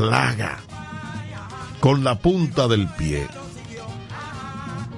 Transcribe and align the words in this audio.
plaga 0.00 0.58
con 1.78 2.02
la 2.04 2.18
punta 2.18 2.66
del 2.68 2.88
pie. 2.88 3.26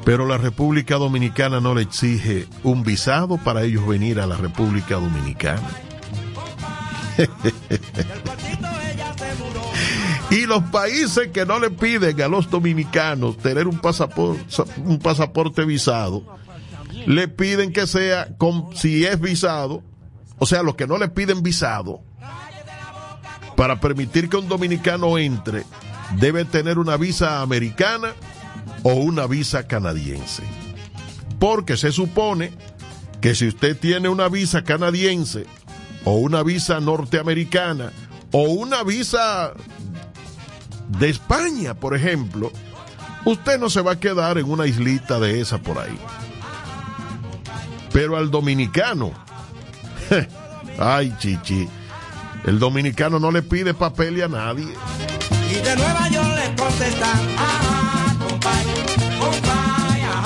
Pero 0.04 0.28
la 0.28 0.38
República 0.38 0.94
Dominicana 0.94 1.60
no 1.60 1.74
le 1.74 1.82
exige 1.82 2.46
un 2.62 2.84
visado 2.84 3.36
para 3.36 3.62
ellos 3.62 3.84
venir 3.84 4.20
a 4.20 4.28
la 4.28 4.36
República 4.36 4.94
Dominicana. 4.94 5.68
y 10.30 10.46
los 10.46 10.62
países 10.70 11.30
que 11.32 11.44
no 11.44 11.58
le 11.58 11.70
piden 11.70 12.22
a 12.22 12.28
los 12.28 12.48
dominicanos 12.48 13.38
tener 13.38 13.66
un 13.66 13.80
pasaporte, 13.80 15.64
visado, 15.64 16.22
le 17.06 17.26
piden 17.26 17.72
que 17.72 17.88
sea, 17.88 18.36
con, 18.38 18.76
si 18.76 19.04
es 19.04 19.20
visado, 19.20 19.82
o 20.38 20.46
sea, 20.46 20.62
los 20.62 20.76
que 20.76 20.86
no 20.86 20.96
le 20.96 21.08
piden 21.08 21.42
visado, 21.42 22.04
para 23.56 23.80
permitir 23.80 24.28
que 24.28 24.36
un 24.36 24.48
dominicano 24.48 25.18
entre, 25.18 25.64
debe 26.18 26.44
tener 26.44 26.78
una 26.78 26.96
visa 26.96 27.42
americana 27.42 28.12
o 28.82 28.94
una 28.94 29.26
visa 29.26 29.66
canadiense. 29.66 30.42
Porque 31.38 31.76
se 31.76 31.92
supone 31.92 32.52
que 33.20 33.34
si 33.34 33.48
usted 33.48 33.78
tiene 33.78 34.08
una 34.08 34.28
visa 34.28 34.64
canadiense 34.64 35.46
o 36.04 36.14
una 36.14 36.42
visa 36.42 36.80
norteamericana 36.80 37.92
o 38.32 38.42
una 38.42 38.82
visa 38.82 39.52
de 40.98 41.08
España, 41.08 41.74
por 41.74 41.94
ejemplo, 41.94 42.50
usted 43.24 43.58
no 43.58 43.70
se 43.70 43.80
va 43.80 43.92
a 43.92 44.00
quedar 44.00 44.38
en 44.38 44.50
una 44.50 44.66
islita 44.66 45.20
de 45.20 45.40
esa 45.40 45.58
por 45.58 45.78
ahí. 45.78 45.98
Pero 47.92 48.16
al 48.16 48.30
dominicano, 48.30 49.12
ay 50.78 51.14
chichi, 51.18 51.68
el 52.44 52.58
dominicano 52.58 53.18
no 53.18 53.30
le 53.30 53.42
pide 53.42 53.74
papel 53.74 54.22
a 54.22 54.28
nadie. 54.28 54.66
Y 55.50 55.54
de 55.54 55.76
Nueva 55.76 56.08
York 56.08 56.28
le 56.36 56.54
contestan, 56.56 57.20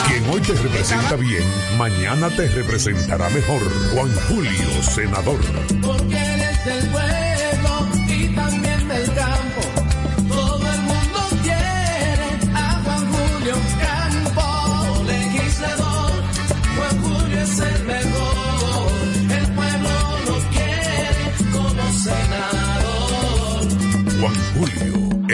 Quien 0.07 0.31
hoy 0.31 0.41
te 0.41 0.55
representa 0.55 1.17
bien, 1.17 1.45
mañana 1.79 2.29
te 2.31 2.49
representará 2.49 3.29
mejor. 3.31 3.61
Juan 3.93 4.11
Julio, 4.29 4.83
senador. 4.83 5.41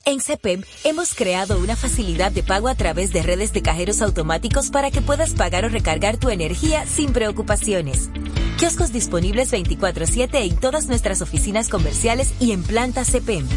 En 0.05 0.21
CEPEM 0.21 0.61
hemos 0.83 1.15
creado 1.15 1.57
una 1.59 1.75
facilidad 1.75 2.31
de 2.31 2.43
pago 2.43 2.67
a 2.67 2.75
través 2.75 3.11
de 3.11 3.23
redes 3.23 3.51
de 3.51 3.63
cajeros 3.63 4.03
automáticos 4.03 4.69
para 4.69 4.91
que 4.91 5.01
puedas 5.01 5.33
pagar 5.33 5.65
o 5.65 5.69
recargar 5.69 6.17
tu 6.17 6.29
energía 6.29 6.85
sin 6.85 7.13
preocupaciones. 7.13 8.11
Kioscos 8.59 8.91
disponibles 8.91 9.51
24/7 9.51 10.43
en 10.43 10.57
todas 10.57 10.87
nuestras 10.87 11.21
oficinas 11.21 11.69
comerciales 11.69 12.33
y 12.41 12.51
en 12.51 12.61
planta 12.61 13.05
CPM. 13.05 13.47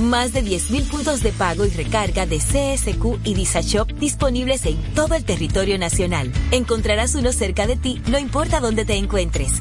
Más 0.00 0.32
de 0.32 0.42
10.000 0.42 0.82
puntos 0.82 1.22
de 1.22 1.30
pago 1.30 1.64
y 1.64 1.70
recarga 1.70 2.26
de 2.26 2.40
CSQ 2.40 3.20
y 3.22 3.34
DisaShop 3.34 3.88
disponibles 3.92 4.66
en 4.66 4.76
todo 4.94 5.14
el 5.14 5.24
territorio 5.24 5.78
nacional. 5.78 6.32
Encontrarás 6.50 7.14
uno 7.14 7.32
cerca 7.32 7.68
de 7.68 7.76
ti, 7.76 8.02
no 8.08 8.18
importa 8.18 8.58
dónde 8.58 8.84
te 8.84 8.94
encuentres. 8.94 9.52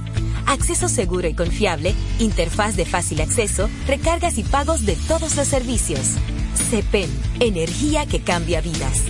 Acceso 0.47 0.90
seguro 0.90 1.28
y 1.28 1.36
confiable, 1.36 1.94
interfaz 2.18 2.75
de 2.75 2.86
fácil 2.86 3.22
acceso, 3.22 3.69
recargas 3.86 4.40
y 4.40 4.44
pagos 4.44 4.84
de 4.88 4.96
todos 5.07 5.36
los 5.36 5.47
servicios. 5.47 6.13
CPM, 6.72 7.13
energía 7.40 8.07
que 8.07 8.22
cambia 8.22 8.62
vidas. 8.62 9.03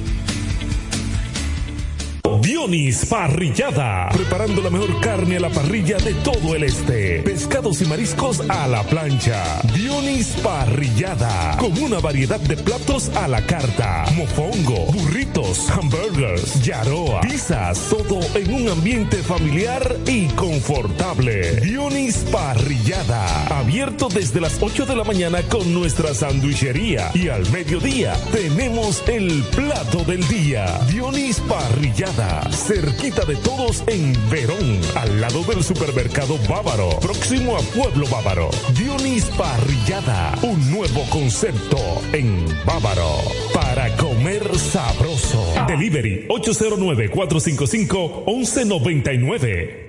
Dionis 2.58 3.06
Parrillada. 3.06 4.10
Preparando 4.10 4.64
la 4.64 4.72
mejor 4.72 5.00
carne 5.00 5.38
a 5.38 5.42
la 5.42 5.50
parrilla 5.50 5.98
de 5.98 6.16
todo 6.16 6.56
el 6.56 6.64
este. 6.64 7.22
Pescados 7.22 7.84
y 7.84 7.86
mariscos 7.86 8.42
a 8.50 8.68
la 8.68 8.82
plancha. 8.82 9.62
Dionis 9.76 10.36
Parrillada. 10.44 11.56
Con 11.60 11.78
una 11.78 12.00
variedad 12.00 12.40
de 12.40 12.58
platos 12.58 13.10
a 13.10 13.28
la 13.28 13.46
carta. 13.46 14.06
Mofongo, 14.16 14.92
burritos, 14.92 15.70
hamburgers, 15.70 16.60
yaroa, 16.64 17.22
pizzas. 17.22 17.80
Todo 17.92 18.22
en 18.36 18.52
un 18.52 18.70
ambiente 18.70 19.18
familiar 19.18 19.96
y 20.08 20.26
confortable. 20.30 21.62
Dionis 21.62 22.26
Parrillada. 22.32 23.46
Abierto 23.56 24.10
desde 24.10 24.42
las 24.42 24.58
8 24.60 24.88
de 24.88 24.96
la 24.96 25.04
mañana 25.04 25.44
con 25.44 25.72
nuestra 25.76 26.12
sandwichería. 26.16 27.12
Y 27.14 27.30
al 27.30 27.48
mediodía 27.52 28.14
tenemos 28.32 29.04
el 29.08 29.44
plato 29.56 30.04
del 30.06 30.28
día. 30.28 30.80
Dionis 30.90 31.40
Parrillada 31.42 32.47
cerquita 32.52 33.26
de 33.26 33.36
todos 33.38 33.84
en 33.88 34.14
Verón, 34.30 34.80
al 34.96 35.22
lado 35.22 35.44
del 35.44 35.64
supermercado 35.64 36.38
Bávaro, 36.50 36.90
próximo 37.00 37.58
a 37.58 37.62
Pueblo 37.62 38.08
Bávaro. 38.08 38.50
Dionis 38.74 39.26
Parrillada, 39.38 40.38
un 40.42 40.72
nuevo 40.72 41.04
concepto 41.10 41.78
en 42.14 42.46
Bávaro 42.66 43.10
para 43.54 43.96
comer 43.98 44.44
sabroso. 44.58 45.44
Delivery 45.68 46.26
809 46.30 47.10
455 47.10 48.24
1199. 48.28 49.87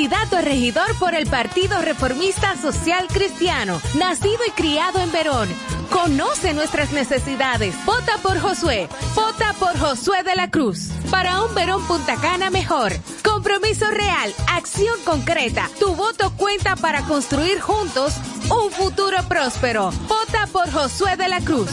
Candidato 0.00 0.40
regidor 0.40 0.98
por 0.98 1.14
el 1.14 1.26
Partido 1.26 1.82
Reformista 1.82 2.56
Social 2.56 3.06
Cristiano, 3.08 3.82
nacido 3.98 4.38
y 4.48 4.50
criado 4.52 4.98
en 4.98 5.12
Verón. 5.12 5.46
Conoce 5.90 6.54
nuestras 6.54 6.92
necesidades. 6.92 7.74
Vota 7.84 8.16
por 8.22 8.40
Josué. 8.40 8.88
Vota 9.14 9.52
por 9.58 9.78
Josué 9.78 10.22
de 10.22 10.36
la 10.36 10.50
Cruz. 10.50 10.88
Para 11.10 11.42
un 11.42 11.54
Verón 11.54 11.86
Punta 11.86 12.16
Cana 12.16 12.48
mejor. 12.48 12.94
Compromiso 13.22 13.90
real. 13.90 14.32
Acción 14.50 14.98
concreta. 15.04 15.68
Tu 15.78 15.94
voto 15.94 16.32
cuenta 16.34 16.76
para 16.76 17.02
construir 17.02 17.60
juntos 17.60 18.14
un 18.48 18.70
futuro 18.70 19.18
próspero. 19.28 19.90
Vota 20.08 20.46
por 20.50 20.72
Josué 20.72 21.18
de 21.18 21.28
la 21.28 21.42
Cruz. 21.42 21.68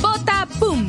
Vota 0.00 0.46
PUM. 0.60 0.88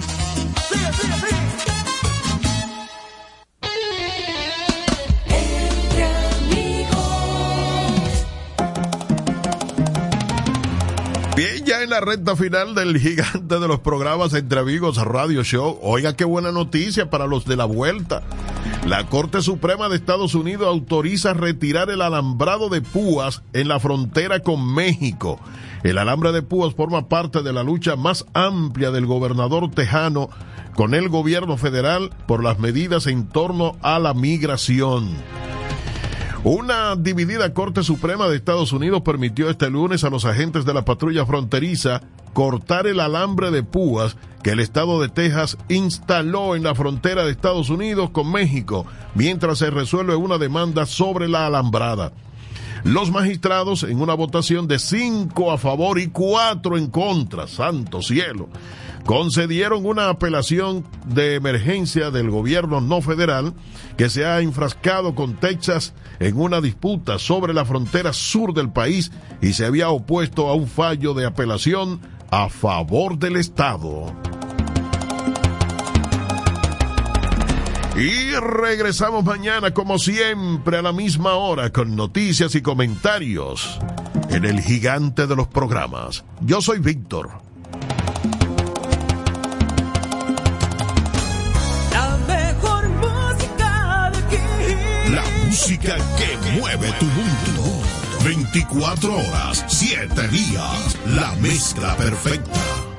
La 11.94 12.00
recta 12.00 12.36
final 12.36 12.74
del 12.74 12.98
gigante 13.00 13.60
de 13.60 13.68
los 13.68 13.80
programas 13.82 14.34
Entre 14.34 14.60
Amigos 14.60 14.98
Radio 14.98 15.44
Show. 15.44 15.78
Oiga, 15.84 16.16
qué 16.16 16.26
buena 16.26 16.52
noticia 16.52 17.12
para 17.12 17.28
los 17.28 17.46
de 17.46 17.56
la 17.56 17.66
vuelta. 17.66 18.24
La 18.88 19.06
Corte 19.06 19.44
Suprema 19.44 19.90
de 19.90 19.98
Estados 19.98 20.34
Unidos 20.34 20.68
autoriza 20.68 21.36
retirar 21.36 21.92
el 21.92 22.02
alambrado 22.02 22.70
de 22.70 22.82
púas 22.82 23.44
en 23.54 23.68
la 23.68 23.80
frontera 23.80 24.40
con 24.40 24.74
México. 24.74 25.40
El 25.84 26.00
alambre 26.00 26.32
de 26.32 26.42
púas 26.42 26.74
forma 26.74 27.10
parte 27.10 27.44
de 27.44 27.54
la 27.54 27.62
lucha 27.62 27.96
más 27.96 28.26
amplia 28.34 28.90
del 28.90 29.06
gobernador 29.06 29.70
tejano 29.70 30.32
con 30.74 30.96
el 30.96 31.10
gobierno 31.10 31.58
federal 31.58 32.10
por 32.26 32.44
las 32.44 32.58
medidas 32.58 33.06
en 33.06 33.28
torno 33.28 33.78
a 33.84 34.00
la 34.00 34.16
migración. 34.16 35.12
Una 36.46 36.98
dividida 36.98 37.54
Corte 37.54 37.84
Suprema 37.84 38.28
de 38.28 38.36
Estados 38.36 38.74
Unidos 38.74 39.02
permitió 39.04 39.50
este 39.50 39.70
lunes 39.70 40.04
a 40.04 40.10
los 40.10 40.26
agentes 40.26 40.66
de 40.66 40.74
la 40.74 40.84
patrulla 40.84 41.26
fronteriza 41.26 42.02
cortar 42.34 42.86
el 42.86 43.00
alambre 43.00 43.50
de 43.50 43.64
púas 43.64 44.18
que 44.44 44.50
el 44.50 44.60
estado 44.60 45.02
de 45.02 45.08
Texas 45.08 45.58
instaló 45.70 46.58
en 46.58 46.64
la 46.64 46.76
frontera 46.76 47.24
de 47.24 47.32
Estados 47.32 47.70
Unidos 47.70 48.10
con 48.10 48.30
México, 48.30 48.86
mientras 49.16 49.60
se 49.60 49.70
resuelve 49.70 50.16
una 50.16 50.38
demanda 50.38 50.86
sobre 50.86 51.30
la 51.30 51.48
alambrada. 51.48 52.12
Los 52.84 53.10
magistrados, 53.10 53.84
en 53.84 54.02
una 54.02 54.14
votación 54.14 54.68
de 54.68 54.80
cinco 54.80 55.50
a 55.54 55.58
favor 55.58 55.98
y 55.98 56.08
cuatro 56.08 56.78
en 56.78 56.88
contra, 56.88 57.48
santo 57.48 58.02
cielo, 58.02 58.50
concedieron 59.06 59.86
una 59.86 60.10
apelación 60.10 60.86
de 61.06 61.36
emergencia 61.36 62.12
del 62.12 62.30
gobierno 62.30 62.82
no 62.82 63.02
federal 63.02 63.54
que 63.98 64.10
se 64.10 64.26
ha 64.26 64.40
enfrascado 64.40 65.16
con 65.16 65.36
Texas 65.36 65.94
en 66.20 66.40
una 66.40 66.62
disputa 66.62 67.20
sobre 67.20 67.54
la 67.54 67.66
frontera 67.66 68.14
sur 68.14 68.54
del 68.54 68.72
país 68.72 69.12
y 69.42 69.54
se 69.54 69.66
había 69.66 69.90
opuesto 69.90 70.48
a 70.48 70.56
un 70.56 70.68
fallo 70.68 71.14
de 71.14 71.26
apelación 71.26 72.00
a 72.32 72.50
favor 72.50 73.18
del 73.18 73.36
Estado. 73.36 74.14
Y 77.96 78.32
regresamos 78.32 79.24
mañana, 79.24 79.72
como 79.72 80.00
siempre, 80.00 80.78
a 80.78 80.82
la 80.82 80.92
misma 80.92 81.36
hora, 81.36 81.72
con 81.72 81.96
noticias 81.96 82.56
y 82.56 82.62
comentarios 82.64 83.80
en 84.30 84.46
el 84.46 84.62
gigante 84.62 85.28
de 85.28 85.36
los 85.36 85.48
programas. 85.48 86.24
Yo 86.42 86.60
soy 86.60 86.80
Víctor 86.80 87.44
música 95.54 95.96
que 96.18 96.52
mueve 96.58 96.92
tu 96.94 97.06
mundo. 97.06 97.84
24 98.24 99.14
horas, 99.14 99.64
7 99.68 100.28
días, 100.30 100.98
la 101.06 101.36
mezcla 101.36 101.96
perfecta. 101.96 102.93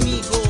amigo. 0.00 0.47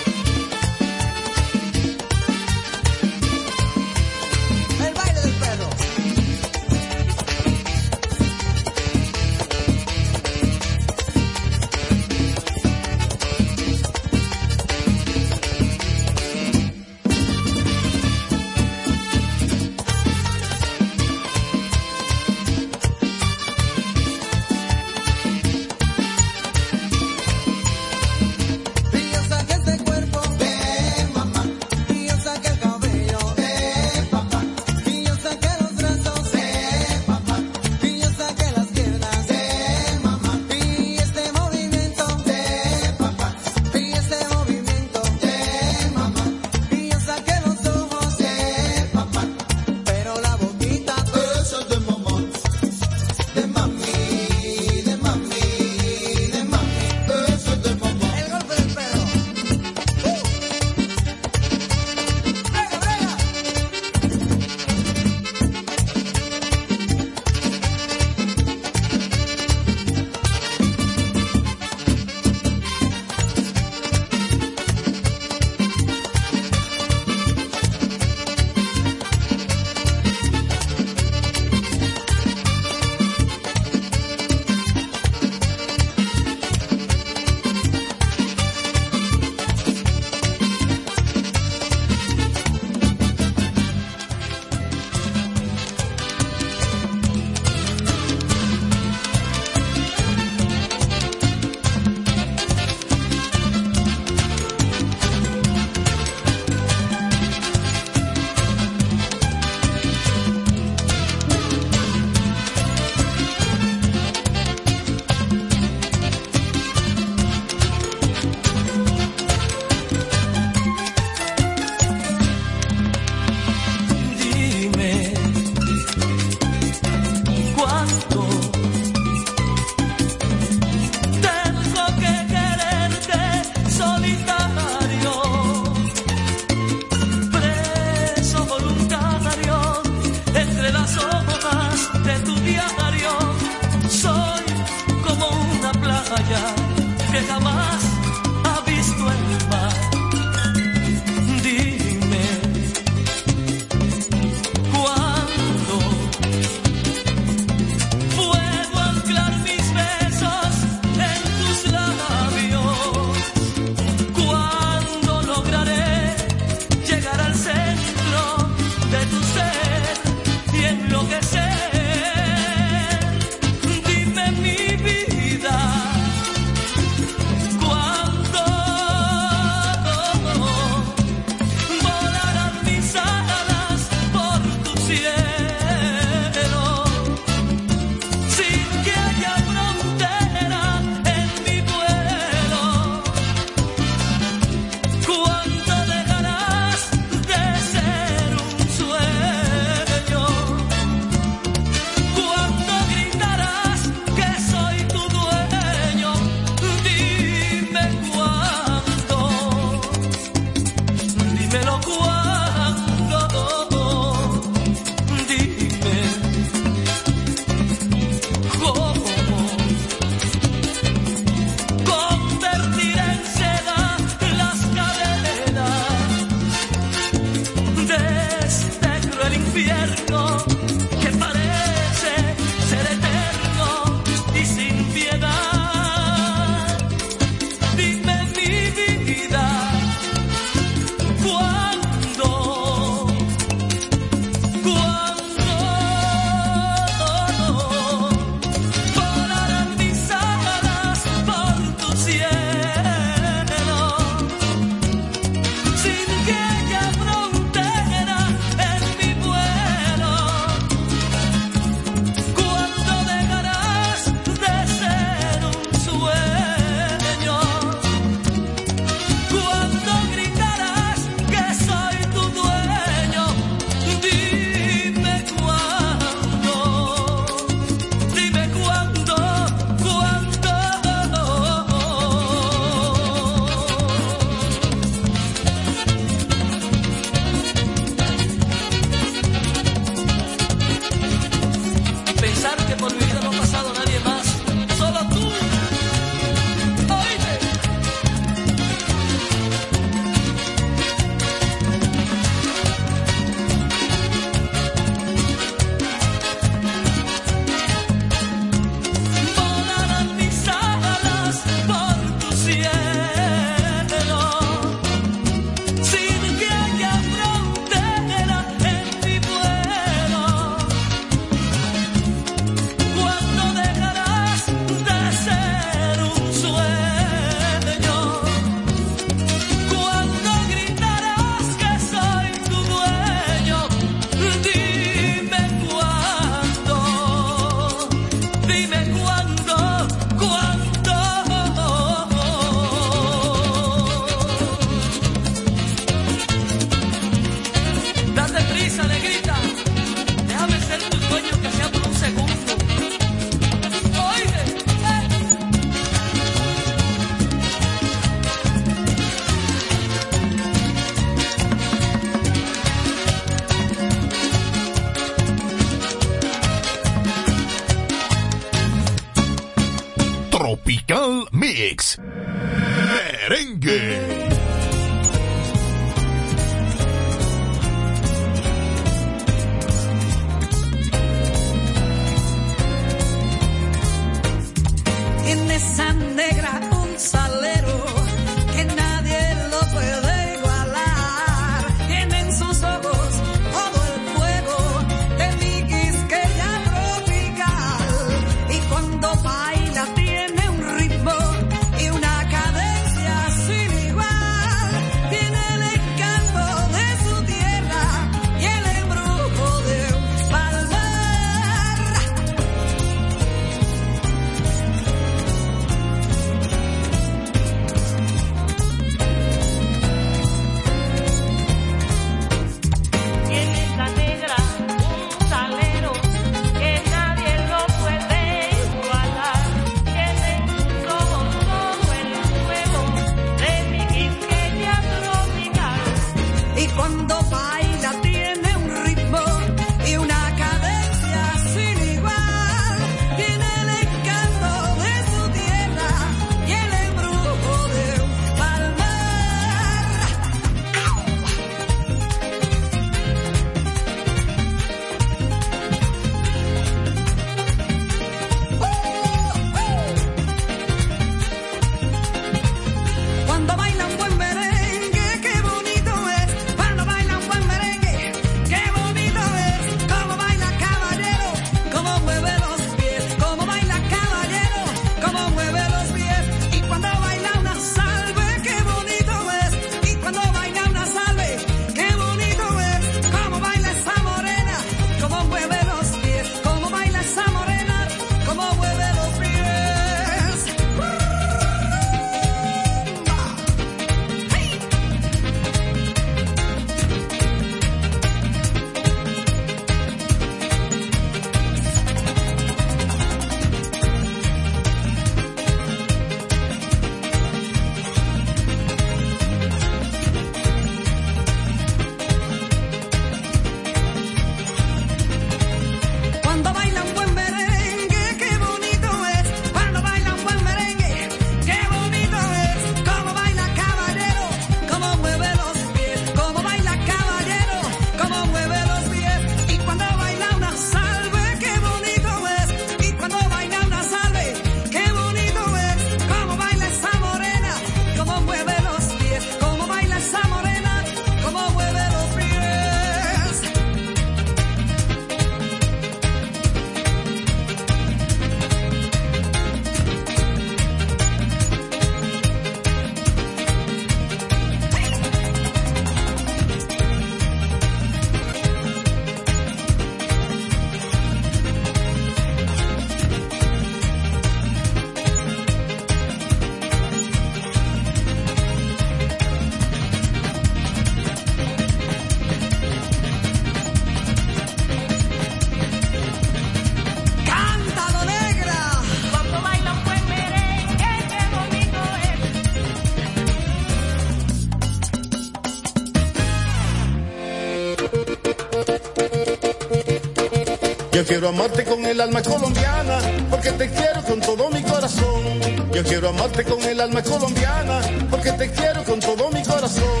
quiero 591.12 591.28
amarte 591.28 591.62
con 591.64 591.84
el 591.84 592.00
alma 592.00 592.22
colombiana, 592.22 592.98
porque 593.28 593.52
te 593.52 593.68
quiero 593.68 594.02
con 594.02 594.18
todo 594.18 594.48
mi 594.48 594.62
corazón. 594.62 595.22
Yo 595.70 595.84
quiero 595.84 596.08
amarte 596.08 596.42
con 596.42 596.62
el 596.62 596.80
alma 596.80 597.02
colombiana, 597.02 597.82
porque 598.10 598.32
te 598.32 598.50
quiero 598.50 598.82
con 598.84 598.98
todo 598.98 599.30
mi 599.30 599.42
corazón. 599.42 600.00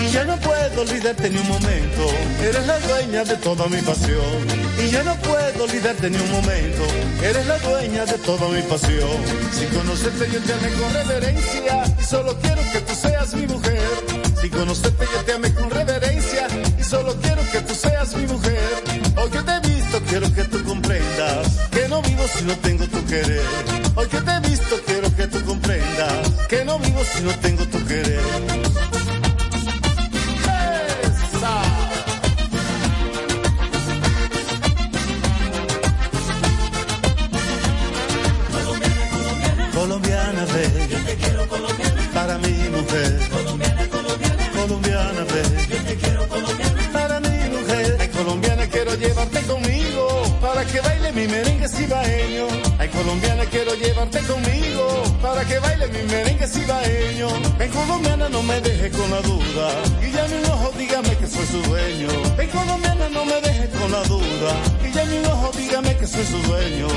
Y 0.00 0.10
yo 0.10 0.24
no 0.24 0.36
puedo 0.38 0.82
olvidarte 0.82 1.30
ni 1.30 1.38
un 1.38 1.46
momento, 1.46 2.02
eres 2.42 2.66
la 2.66 2.76
dueña 2.80 3.22
de 3.22 3.36
toda 3.36 3.66
mi 3.68 3.80
pasión. 3.82 4.34
Y 4.84 4.90
ya 4.90 5.04
no 5.04 5.14
puedo 5.18 5.62
olvidarte 5.62 6.10
ni 6.10 6.16
un 6.16 6.32
momento, 6.32 6.82
eres 7.22 7.46
la 7.46 7.58
dueña 7.58 8.04
de 8.04 8.18
toda 8.18 8.48
mi 8.48 8.62
pasión. 8.62 9.18
Sin 9.52 9.68
conocerte 9.68 10.28
yo 10.32 10.40
te 10.40 10.52
amé 10.54 10.72
con 10.72 10.92
reverencia, 10.92 11.84
y 12.00 12.02
solo 12.02 12.36
quiero 12.40 12.62
que 12.72 12.80
tú 12.80 12.94
seas 12.96 13.32
mi 13.32 13.46
mujer. 13.46 13.78
Sin 14.40 14.50
conocerte 14.50 15.04
yo 15.14 15.24
te 15.24 15.32
amé 15.34 15.54
si 22.36 22.44
no 22.44 22.56
tengo 22.58 22.84
tu 22.86 23.04
querer. 23.06 23.42
Hoy 23.94 24.06
que 24.08 24.20
te 24.20 24.30
he 24.30 24.40
visto 24.40 24.76
quiero 24.86 25.14
que 25.16 25.26
tú 25.26 25.44
comprendas 25.44 26.28
que 26.48 26.64
no 26.64 26.78
vivo 26.78 27.00
si 27.04 27.22
no 27.22 27.32
tengo 27.38 27.64
colombiana, 57.78 58.28
no 58.28 58.42
me 58.42 58.60
dejes 58.60 58.96
con 58.96 59.10
la 59.10 59.20
duda. 59.22 59.66
Y 60.02 60.10
ya 60.12 60.26
ni 60.28 60.34
un 60.34 60.46
ojo, 60.46 60.72
dígame 60.78 61.16
que 61.16 61.26
soy 61.26 61.46
su 61.46 61.62
dueño. 61.62 62.08
Ven, 62.36 62.48
colombiana, 62.50 63.08
no 63.08 63.24
me 63.24 63.40
dejes 63.40 63.70
con 63.70 63.92
la 63.92 64.02
duda. 64.04 64.50
Y 64.86 64.92
ya 64.92 65.04
ni 65.04 65.18
un 65.18 65.26
ojo, 65.26 65.50
dígame 65.56 65.96
que 65.96 66.06
soy 66.06 66.24
su 66.24 66.38
dueño. 66.48 66.88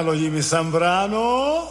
Suénalo, 0.00 0.14
Jimmy 0.14 0.40
Zambrano. 0.40 1.68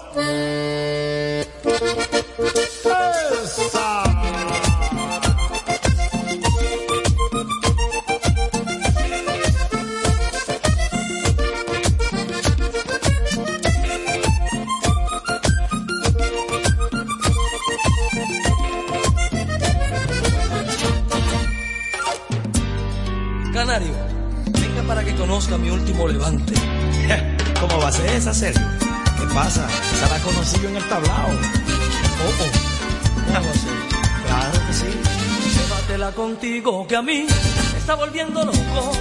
Que 36.89 36.95
a 36.95 37.01
mí 37.03 37.27
me 37.71 37.79
está 37.79 37.93
volviendo 37.93 38.43
loco. 38.43 38.91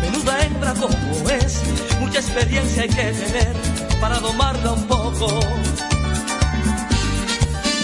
Menuda 0.00 0.44
hembra 0.44 0.72
como 0.74 1.28
es, 1.28 1.60
mucha 1.98 2.20
experiencia 2.20 2.82
hay 2.82 2.88
que 2.88 3.02
tener 3.02 3.52
para 4.00 4.20
domarla 4.20 4.72
un 4.72 4.86
poco. 4.86 5.40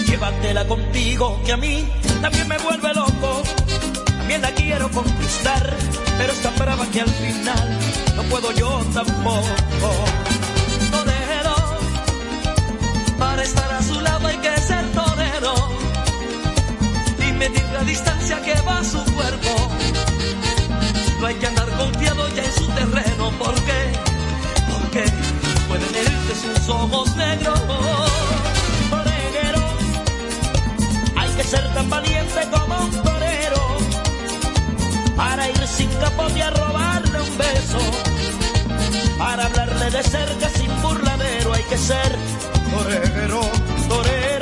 Llévatela 0.07 0.65
contigo 0.65 1.41
que 1.45 1.51
a 1.51 1.57
mí 1.57 1.89
también 2.21 2.47
me 2.47 2.57
vuelve 2.59 2.93
loco. 2.93 3.43
También 4.05 4.41
la 4.41 4.51
quiero 4.51 4.89
conquistar, 4.89 5.75
pero 6.17 6.31
está 6.31 6.49
brava 6.51 6.85
que 6.87 7.01
al 7.01 7.09
final 7.09 7.79
no 8.15 8.23
puedo 8.23 8.49
yo 8.53 8.81
tampoco. 8.93 9.72
Distancia 17.83 18.41
que 18.41 18.53
va 18.61 18.83
su 18.83 19.03
cuerpo. 19.13 19.69
No 21.19 21.27
hay 21.27 21.35
que 21.35 21.47
andar 21.47 21.69
confiado 21.71 22.27
ya 22.29 22.43
en 22.43 22.53
su 22.53 22.67
terreno, 22.67 23.31
¿por 23.39 23.55
qué? 23.55 23.81
Porque 24.71 25.03
pueden 25.67 25.95
herirte 25.95 26.35
sus 26.35 26.69
ojos 26.69 27.15
negros. 27.15 27.59
Torero, 28.89 29.63
hay 31.15 31.29
que 31.29 31.43
ser 31.43 31.73
tan 31.73 31.89
valiente 31.89 32.41
como 32.51 32.85
un 32.85 32.91
torero 33.03 33.77
para 35.15 35.49
ir 35.49 35.67
sin 35.67 35.89
capote 35.95 36.43
a 36.43 36.49
robarle 36.51 37.21
un 37.21 37.37
beso, 37.37 37.79
para 39.17 39.45
hablarle 39.45 39.91
de 39.91 40.03
cerca 40.03 40.49
sin 40.49 40.81
burladero 40.81 41.53
hay 41.53 41.63
que 41.63 41.77
ser 41.77 42.17
torero, 42.71 43.41
torero. 43.87 44.32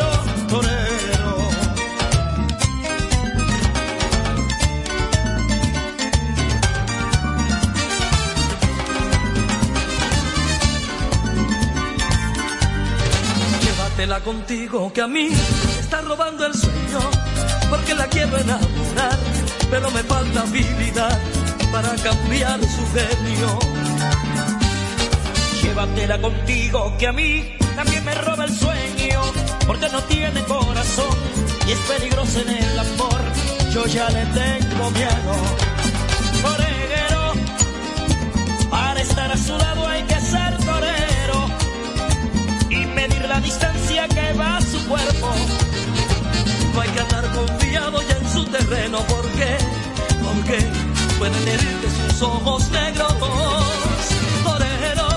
Contigo 14.26 14.94
que 14.94 15.02
a 15.02 15.08
mí 15.08 15.30
está 15.80 16.02
robando 16.02 16.46
el 16.46 16.54
sueño, 16.54 17.00
porque 17.72 17.96
la 17.96 18.06
quiero 18.06 18.38
enamorar, 18.38 19.18
pero 19.72 19.90
me 19.90 20.04
falta 20.04 20.42
habilidad 20.42 21.20
para 21.72 21.90
cambiar 21.96 22.60
su 22.62 22.86
genio. 22.94 23.60
Llévatela 25.64 26.22
contigo 26.22 26.96
que 27.00 27.08
a 27.08 27.12
mí 27.12 27.58
también 27.76 28.06
me 28.06 28.14
roba 28.14 28.46
el 28.46 28.56
sueño, 28.56 29.22
porque 29.66 29.90
no 29.90 30.04
tiene 30.04 30.44
corazón 30.44 31.18
y 31.68 31.72
es 31.72 31.80
peligroso 31.80 32.42
en 32.42 32.50
el 32.50 32.80
amor. 32.80 33.22
Yo 33.74 33.88
ya 33.88 34.08
le 34.12 34.24
tengo 34.26 34.92
miedo. 34.92 35.34
Torero, 36.44 37.34
para 38.70 39.02
estar 39.02 39.32
a 39.32 39.38
su 39.38 39.58
lado 39.58 39.88
hay 39.88 40.04
que 40.04 40.21
distancia 43.42 44.08
que 44.08 44.34
va 44.34 44.60
su 44.62 44.80
cuerpo. 44.88 45.30
No 46.74 46.82
hay 46.82 46.90
que 46.90 47.00
andar 47.00 47.26
confiado 47.32 48.02
ya 48.02 48.18
en 48.18 48.30
su 48.32 48.46
terreno, 48.46 49.00
¿por 49.08 49.26
qué? 49.32 49.58
Porque 50.24 50.60
pueden 51.20 51.48
herirte 51.48 51.88
sus 51.90 52.22
ojos 52.22 52.70
negros. 52.72 53.14
Torero, 54.44 55.10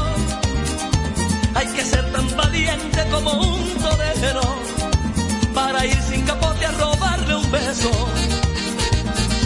hay 1.54 1.66
que 1.68 1.84
ser 1.84 2.12
tan 2.12 2.36
valiente 2.36 3.06
como 3.10 3.32
un 3.32 3.74
torero 3.76 4.56
para 5.54 5.86
ir 5.86 6.00
sin 6.02 6.22
capote 6.22 6.66
a 6.66 6.72
robarle 6.72 7.36
un 7.36 7.50
beso. 7.50 7.90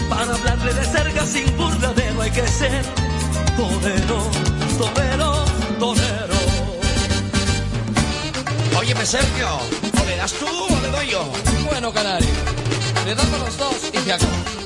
Para 0.09 0.33
hablarle 0.33 0.73
de 0.73 0.85
cerca 0.85 1.25
sin 1.25 1.57
burladero 1.57 2.21
hay 2.21 2.31
que 2.31 2.47
ser 2.47 2.83
torero, 3.55 4.31
torero. 4.77 5.48
Óyeme, 8.89 9.05
Sergio, 9.05 9.47
o 10.01 10.05
le 10.07 10.15
das 10.15 10.33
tú 10.33 10.47
o 10.47 10.81
le 10.81 10.89
doy 10.89 11.09
yo. 11.09 11.23
Bueno, 11.69 11.93
Canario, 11.93 12.27
le 13.05 13.13
damos 13.13 13.39
los 13.39 13.55
dos 13.55 13.75
y 13.93 13.97
se 13.99 14.13
acabó. 14.13 14.58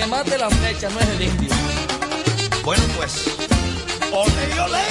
que 0.00 0.06
mate 0.06 0.38
la 0.38 0.48
flecha 0.48 0.88
no 0.88 1.00
es 1.00 1.08
el 1.08 1.22
indio. 1.22 1.50
Bueno, 2.64 2.82
pues. 2.96 3.26
Ole, 4.12 4.60
ole. 4.60 4.84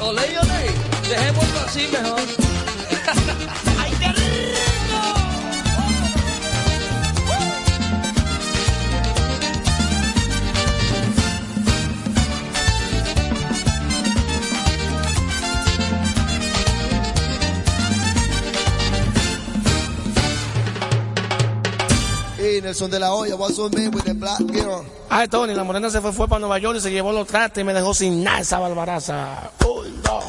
Ole, 0.00 0.38
ole. 0.38 1.08
Dejémoslo 1.08 1.60
así 1.60 1.88
mejor. 1.92 2.20
el 22.66 22.74
son 22.74 22.90
de 22.90 22.98
la 22.98 23.12
olla. 23.12 23.36
What's 23.36 23.58
on 23.58 23.70
me 23.74 23.88
with 23.88 24.08
a 24.08 24.14
black 24.14 24.38
girl? 24.38 24.84
Ay, 25.08 25.24
ah, 25.24 25.28
Tony, 25.28 25.54
la 25.54 25.64
morena 25.64 25.88
se 25.90 26.00
fue, 26.00 26.12
fue 26.12 26.28
para 26.28 26.40
Nueva 26.40 26.58
York 26.58 26.78
y 26.78 26.80
se 26.80 26.90
llevó 26.90 27.12
los 27.12 27.26
trastes 27.26 27.62
y 27.62 27.64
me 27.64 27.72
dejó 27.72 27.94
sin 27.94 28.24
nada 28.24 28.40
esa 28.40 28.58
barbaraza. 28.58 29.50
Oh, 29.64 29.82
no. 30.04 30.20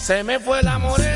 Se 0.00 0.22
me 0.22 0.38
fue 0.38 0.62
la 0.62 0.78
morena. 0.78 1.13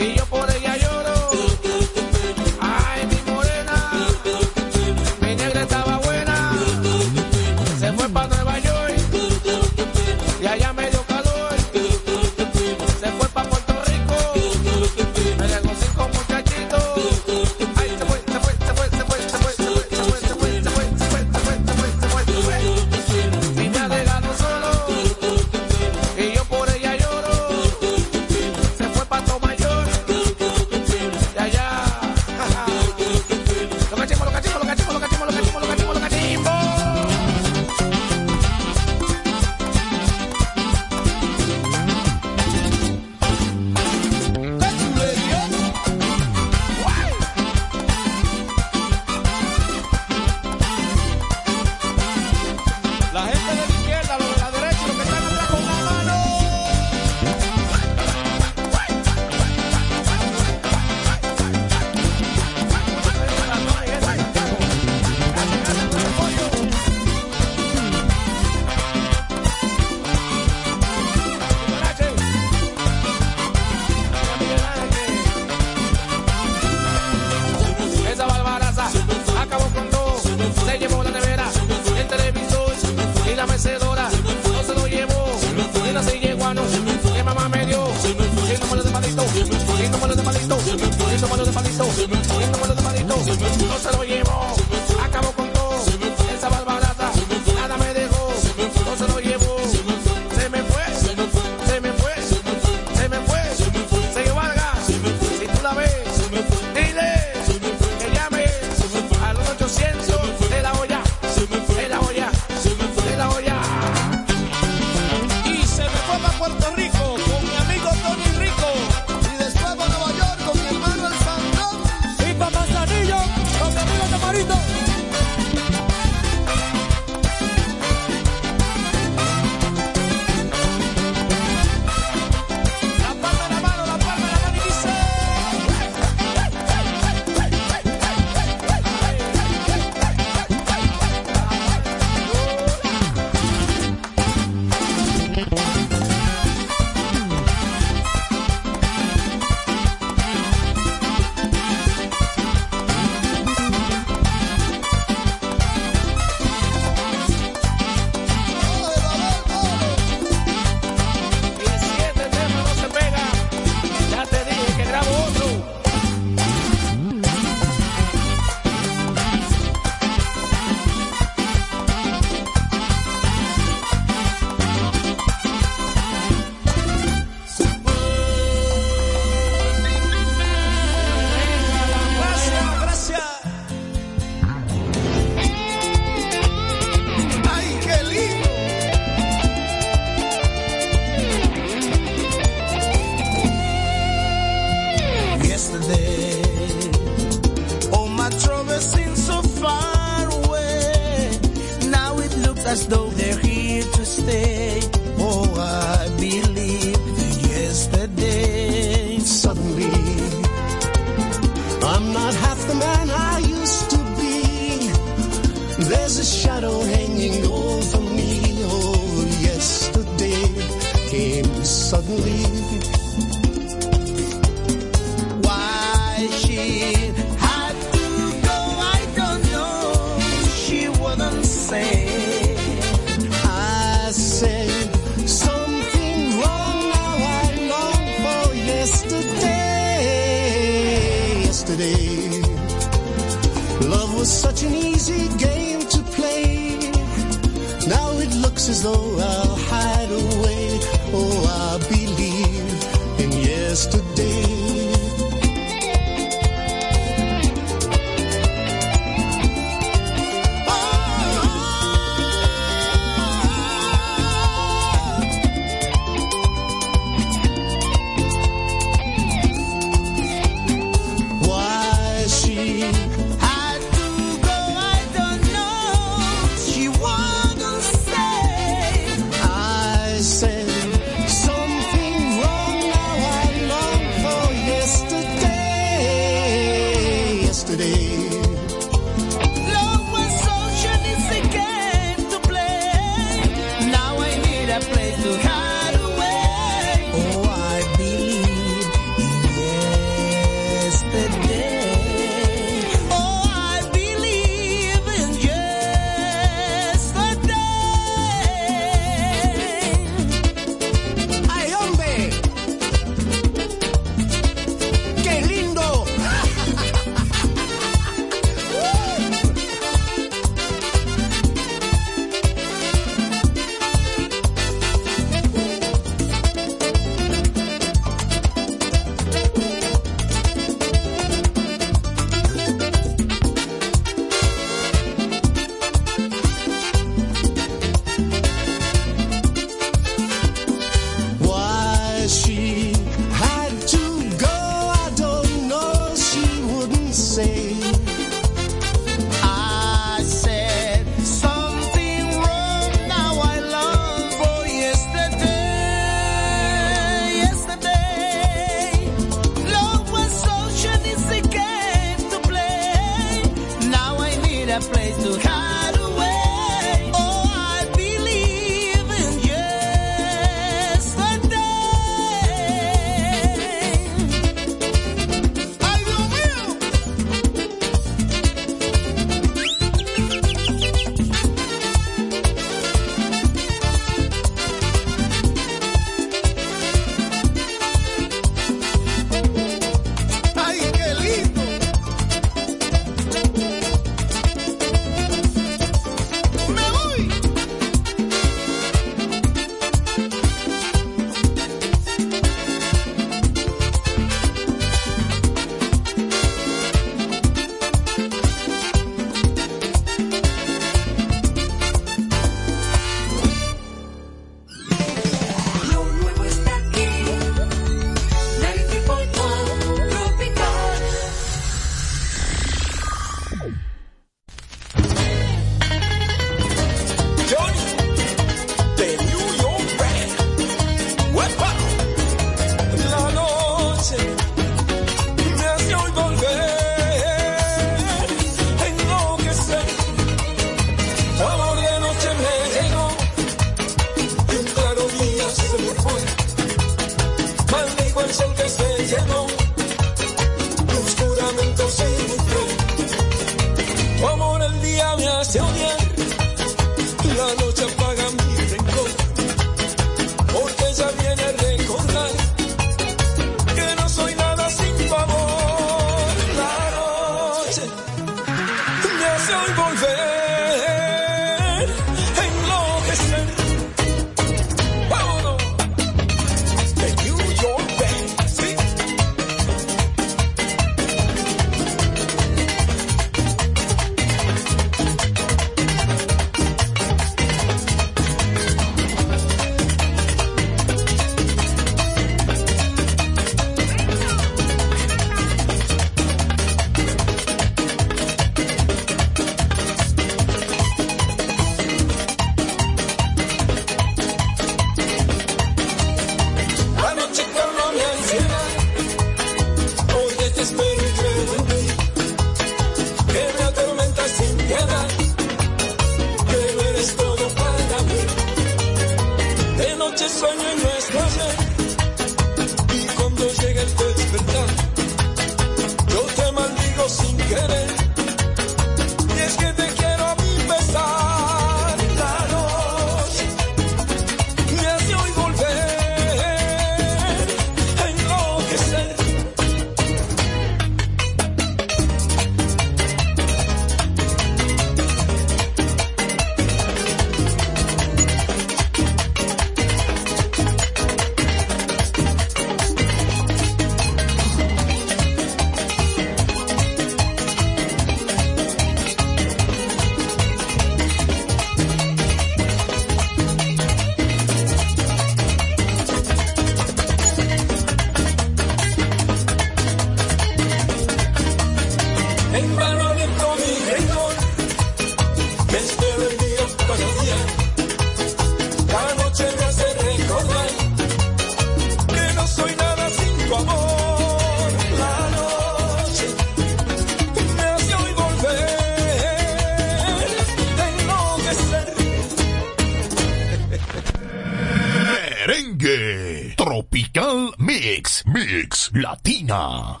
Mix. 597.92 598.24
Mix 598.24 598.90
Latina. 598.94 600.00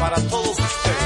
Para 0.00 0.16
todos 0.28 0.58
ustedes. 0.58 1.01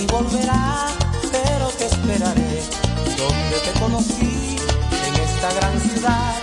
si 0.00 0.06
volverá, 0.06 0.88
pero 1.30 1.68
te 1.78 1.86
esperaré. 1.86 2.62
Donde 3.18 3.56
te 3.66 3.80
conocí, 3.80 4.56
en 5.06 5.14
esta 5.28 5.52
gran 5.52 5.78
ciudad, 5.80 6.34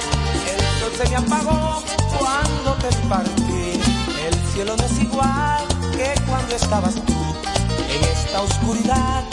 el 0.52 0.60
sol 0.80 0.92
se 0.98 1.10
me 1.10 1.16
apagó 1.16 1.84
cuando 2.20 2.74
te 2.84 2.90
partí. 3.10 3.82
El 4.28 4.36
cielo 4.52 4.76
no 4.78 4.84
es 4.84 5.00
igual 5.00 5.66
que 5.96 6.14
cuando 6.28 6.56
estabas 6.56 6.96
tú, 6.96 7.20
en 7.96 8.04
esta 8.16 8.42
oscuridad, 8.42 9.24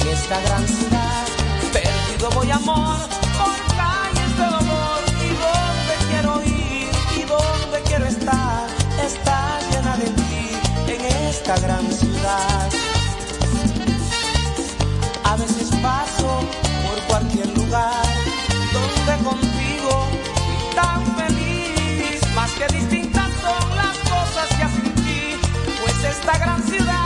en 0.00 0.08
esta 0.08 0.40
gran 0.40 0.66
ciudad. 0.66 1.24
Perdido 1.72 2.30
voy 2.34 2.50
amor, 2.50 2.98
por 3.38 3.58
calles 3.76 4.32
de 4.38 4.46
dolor, 4.56 5.00
y 5.26 5.30
donde 5.44 5.94
quiero 6.08 6.42
ir, 6.42 6.88
y 7.20 7.22
donde 7.34 7.82
quiero 7.86 8.06
estar, 8.06 8.66
está 9.04 9.58
llena 9.70 9.96
de 9.98 10.08
ti, 10.20 10.56
en 10.94 11.04
esta 11.28 11.58
gran 11.58 11.77
esta 26.08 26.38
gran 26.38 26.62
ciudad. 26.62 26.97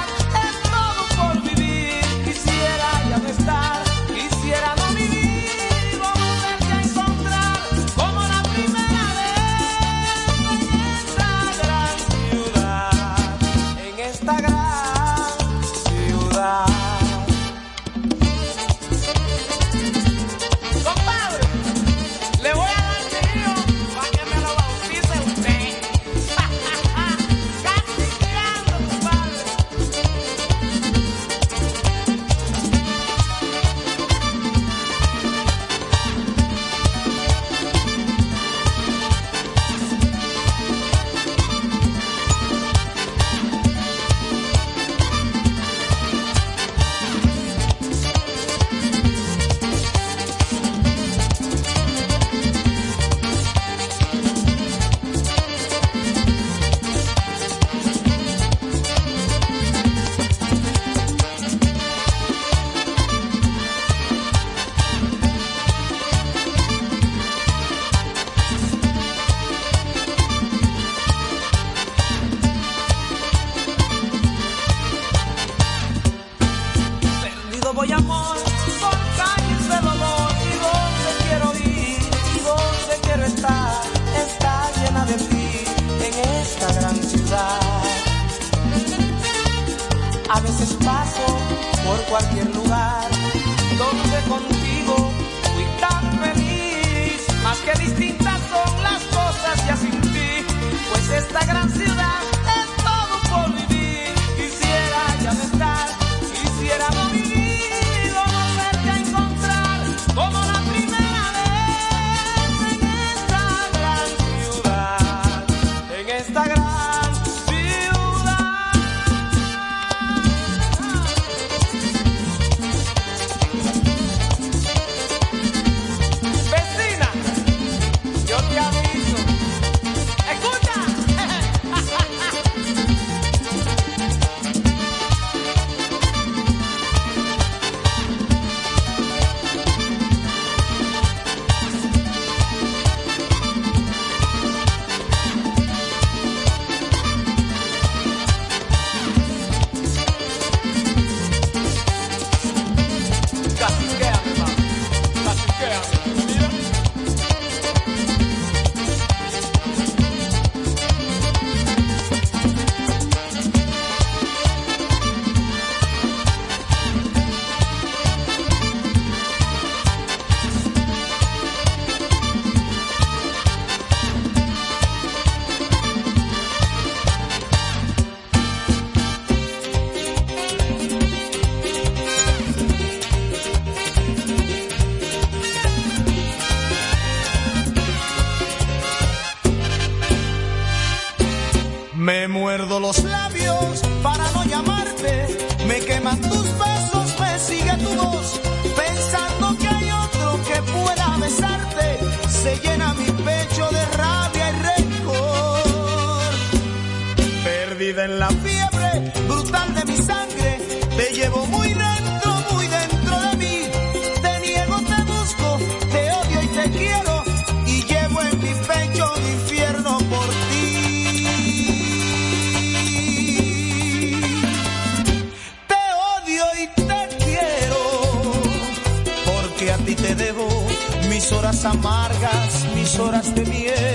amargas, 231.65 232.67
mis 232.75 232.99
horas 232.99 233.35
de 233.35 233.45
miel. 233.45 233.92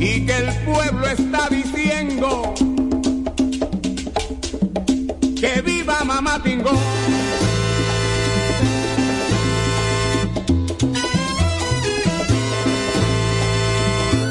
Y 0.00 0.24
que 0.24 0.36
el 0.38 0.64
pueblo 0.64 1.06
está 1.06 1.48
diciendo 1.50 2.54
que 5.38 5.60
viva 5.60 6.02
Mamá 6.02 6.42
Pingo. 6.42 6.70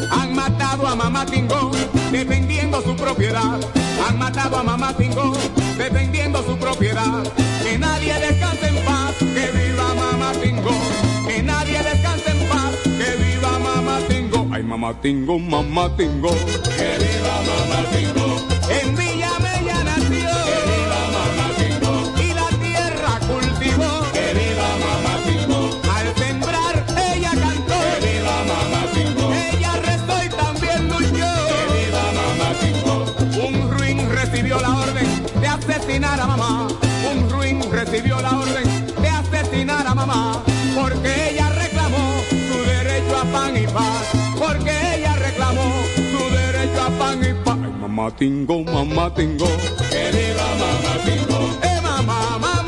Han 0.10 0.34
matado 0.34 0.88
a 0.88 0.96
Mamá 0.96 1.28
Pingo 1.28 1.72
defendiendo 2.12 2.82
su 2.82 2.96
propiedad. 2.96 3.60
Han 4.08 4.18
matado 4.18 4.58
a 4.58 4.64
Mamá 4.64 4.98
Pingo 4.98 5.34
defendiendo 5.78 6.44
su 6.44 6.58
propiedad. 6.58 7.22
Que 7.62 7.78
nadie 7.78 8.14
descanse 8.16 8.68
en 8.68 8.84
paz 8.84 9.01
que 9.34 9.52
viva 9.58 9.94
mamá 9.94 10.32
tingo, 10.42 10.72
que 11.28 11.42
nadie 11.44 11.80
descanse 11.84 12.32
en 12.32 12.40
paz, 12.50 12.76
que 12.84 13.10
viva 13.24 13.60
mamá 13.60 14.00
tingo, 14.10 14.48
ay 14.52 14.64
mamá 14.64 14.94
tingo, 15.02 15.40
mamá 15.40 15.90
tingo, 15.96 16.32
que 16.78 16.90
viva 17.04 17.36
mamá 17.50 17.80
tingo, 17.94 18.28
en 18.70 19.11
Mamá 48.02 48.12
Tingo, 48.18 48.64
Mamá 48.64 49.12
Tingo. 49.12 49.46
Que 49.92 50.10
viva 50.12 50.48
Mamá 50.58 50.94
Tingo. 51.06 51.40
Eh, 51.62 51.82
mamá, 51.82 52.40
mamá. 52.40 52.61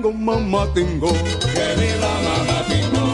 tengo, 0.00 0.12
mamá 0.12 0.66
tengo. 0.72 1.08
Que 1.08 1.74
viva 1.76 2.20
mamá 2.22 2.64
tengo. 2.68 3.09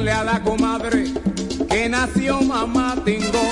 díganle 0.00 0.12
a 0.12 0.24
la 0.24 0.42
comadre 0.42 1.12
que 1.68 1.88
nació 1.88 2.40
mamá 2.40 2.96
Tingo. 3.04 3.44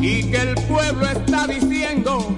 Y 0.00 0.30
que 0.30 0.36
el 0.36 0.54
pueblo 0.66 1.06
está 1.06 1.46
diciendo 1.46 2.36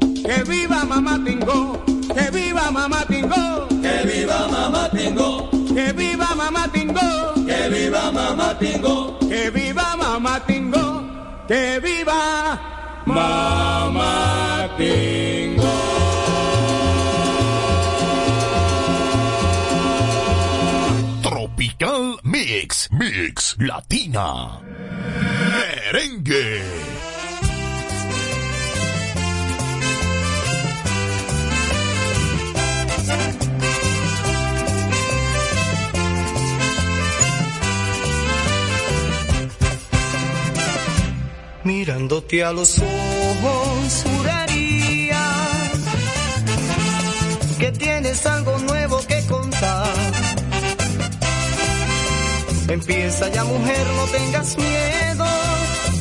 que 0.00 0.42
viva 0.44 0.84
mamá 0.84 1.20
Tingo, 1.24 1.82
que 2.14 2.30
viva 2.30 2.70
mamá 2.70 3.04
Tingo, 3.08 3.68
que 3.68 4.06
viva 4.06 4.48
mamá 4.48 4.90
Tingo, 4.90 5.50
que 5.74 5.92
viva 5.92 6.34
mamá 6.34 6.68
Tingo, 6.72 7.34
que 7.46 7.68
viva 7.68 8.10
mamá 8.12 8.58
Tingo, 8.58 9.18
que 9.20 9.50
viva 9.50 9.96
mamá 9.96 10.40
Tingo, 10.46 11.02
que 11.46 11.80
viva 11.80 12.60
mamá 13.06 14.68
Tingo. 14.76 15.41
Mix, 22.44 22.88
Mix 22.90 23.54
Latina. 23.60 24.60
Merengue. 25.52 26.60
Mirándote 41.62 42.42
a 42.42 42.52
los 42.52 42.76
ojos, 42.80 44.04
juraría 44.04 45.22
que 47.60 47.70
tienes 47.70 48.26
algo 48.26 48.58
Empieza 52.72 53.28
ya 53.28 53.44
mujer, 53.44 53.86
no 53.96 54.04
tengas 54.06 54.56
miedo, 54.56 55.26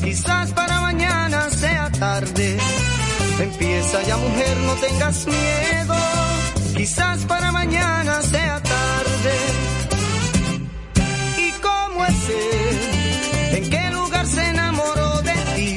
quizás 0.05 0.53
para 0.53 0.79
mañana 0.79 1.49
sea 1.49 1.91
tarde. 1.91 2.57
Empieza 3.41 4.01
ya 4.03 4.15
mujer, 4.15 4.57
no 4.65 4.73
tengas 4.75 5.27
miedo, 5.27 5.95
quizás 6.77 7.25
para 7.25 7.51
mañana 7.51 8.21
sea 8.21 8.61
tarde. 8.63 9.35
¿Y 11.45 11.51
cómo 11.59 12.05
es 12.05 12.29
él? 12.29 13.57
¿En 13.57 13.69
qué 13.69 13.91
lugar 13.91 14.25
se 14.25 14.47
enamoró 14.47 15.21
de 15.23 15.33
ti? 15.55 15.75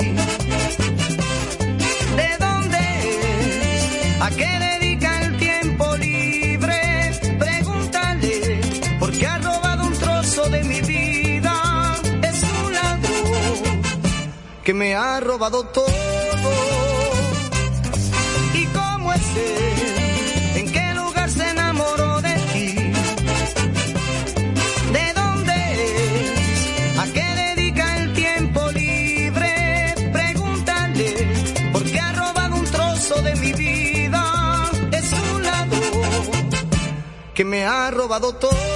¿De 2.20 2.36
dónde 2.38 2.78
es? 3.09 4.22
¿A 4.22 4.30
qué 4.30 4.59
dedica 4.61 4.84
que 14.64 14.72
me 14.72 14.94
ha 14.94 15.20
robado 15.20 15.64
todo. 15.64 15.84
¿Y 18.54 18.66
cómo 18.66 19.12
es 19.12 19.36
él? 19.36 20.56
¿En 20.56 20.72
qué 20.72 20.94
lugar 20.94 21.30
se 21.30 21.50
enamoró 21.50 22.22
de 22.22 22.34
ti? 22.52 22.74
¿De 24.96 25.12
dónde 25.14 25.54
es? 25.74 26.98
¿A 26.98 27.04
qué 27.12 27.26
dedica 27.44 27.98
el 27.98 28.14
tiempo 28.14 28.70
libre? 28.70 29.94
Pregúntale, 30.12 31.14
porque 31.70 32.00
ha 32.00 32.12
robado 32.12 32.56
un 32.56 32.64
trozo 32.64 33.20
de 33.20 33.34
mi 33.36 33.52
vida. 33.52 34.70
Es 34.92 35.12
un 35.12 35.42
ladrón 35.42 36.50
que 37.34 37.44
me 37.44 37.66
ha 37.66 37.90
robado 37.90 38.34
todo. 38.36 38.73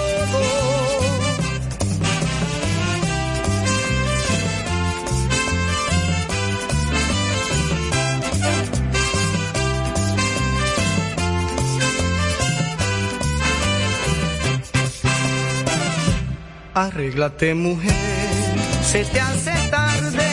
Arréglate 16.79 17.57
mujer, 17.57 17.93
se 18.85 19.05
te 19.05 19.20
hace 19.20 19.51
tarde 19.68 20.29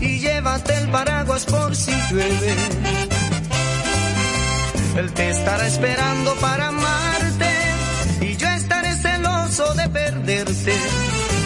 y 0.00 0.20
llévate 0.20 0.76
el 0.76 0.88
paraguas 0.90 1.44
por 1.44 1.74
si 1.74 1.90
llueve. 2.08 2.54
Él 4.96 5.12
te 5.12 5.28
estará 5.28 5.66
esperando 5.66 6.34
para 6.36 6.68
amarte 6.68 7.50
y 8.20 8.36
yo 8.36 8.46
estaré 8.46 8.94
celoso 8.94 9.74
de 9.74 9.88
perderte. 9.88 10.74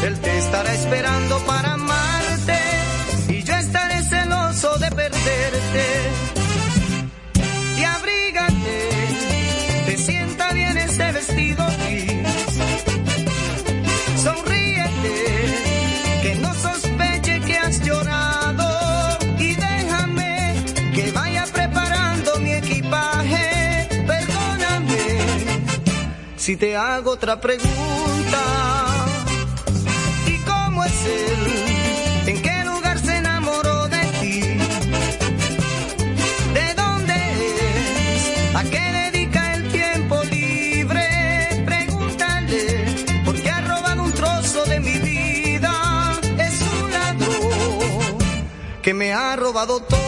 Él 0.05 0.21
te 0.21 0.37
estará 0.37 0.75
esperando 0.75 1.39
para 1.47 1.73
amarte 1.73 2.59
y 3.31 3.43
yo 3.43 3.55
estaré 3.55 4.03
celoso 4.03 4.77
de 4.77 4.91
perderte. 4.91 6.26
Si 26.47 26.57
te 26.57 26.77
hago 26.77 27.11
otra 27.11 27.41
pregunta. 27.41 28.41
¿Y 30.29 30.39
cómo 30.45 30.85
es 30.85 31.05
él? 31.05 32.29
¿En 32.29 32.41
qué 32.41 32.65
lugar 32.65 33.01
se 33.01 33.17
enamoró 33.17 33.89
de 33.89 34.05
ti? 34.21 34.41
¿De 36.55 36.75
dónde 36.77 37.15
es? 38.15 38.55
¿A 38.55 38.63
qué 38.63 39.11
dedica 39.11 39.55
el 39.55 39.73
tiempo 39.73 40.23
libre? 40.31 41.65
Pregúntale, 41.67 42.95
porque 43.25 43.51
ha 43.51 43.61
robado 43.63 44.05
un 44.05 44.13
trozo 44.13 44.65
de 44.67 44.79
mi 44.79 44.99
vida. 44.99 46.17
Es 46.39 46.61
un 46.61 46.93
ladrón 46.93 48.19
que 48.83 48.95
me 48.95 49.13
ha 49.13 49.35
robado 49.35 49.81
todo. 49.81 50.06